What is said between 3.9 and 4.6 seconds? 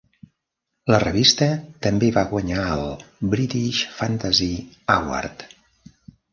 Fantasy